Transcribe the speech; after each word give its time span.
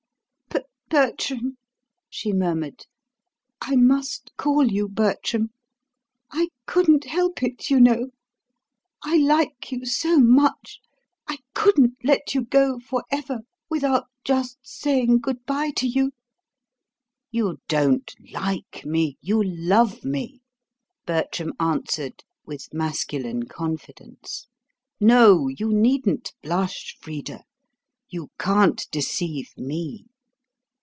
"But, 0.49 1.07
Bertram," 1.07 1.57
she 2.09 2.33
murmured, 2.33 2.85
"I 3.61 3.77
MUST 3.77 4.33
call 4.35 4.69
you 4.69 4.89
Bertram 4.89 5.51
I 6.29 6.49
couldn't 6.65 7.05
help 7.05 7.41
it, 7.41 7.69
you 7.69 7.79
know. 7.79 8.09
I 9.01 9.15
like 9.15 9.71
you 9.71 9.85
so 9.85 10.17
much, 10.19 10.81
I 11.29 11.37
couldn't 11.53 11.95
let 12.03 12.35
you 12.35 12.43
go 12.43 12.77
for 12.77 13.05
ever 13.09 13.37
without 13.69 14.07
just 14.25 14.57
saying 14.63 15.19
good 15.19 15.45
bye 15.45 15.71
to 15.77 15.87
you." 15.87 16.11
"You 17.31 17.59
DON'T 17.69 18.13
like 18.33 18.85
me; 18.85 19.17
you 19.21 19.41
LOVE 19.45 20.03
me," 20.03 20.41
Bertram 21.05 21.53
answered 21.57 22.21
with 22.45 22.73
masculine 22.73 23.43
confidence. 23.43 24.45
"No, 24.99 25.47
you 25.47 25.71
needn't 25.71 26.33
blush, 26.43 26.97
Frida; 26.99 27.45
you 28.09 28.29
can't 28.37 28.85
deceive 28.91 29.53
me.... 29.57 30.07